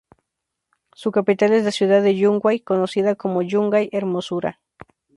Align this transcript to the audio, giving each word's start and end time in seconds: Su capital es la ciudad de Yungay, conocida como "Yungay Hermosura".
Su 0.95 1.11
capital 1.11 1.53
es 1.53 1.63
la 1.63 1.69
ciudad 1.71 2.01
de 2.01 2.15
Yungay, 2.17 2.59
conocida 2.61 3.13
como 3.13 3.43
"Yungay 3.43 3.87
Hermosura". 3.91 4.59